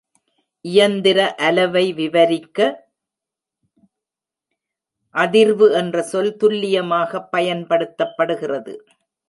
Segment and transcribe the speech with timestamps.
[0.65, 2.59] இயந்திர அலவை விவரிக்க
[5.15, 8.75] "அதிர்வு" என்ற சொல் துல்லியமாக பயன்படுத்தப்படுகிறது.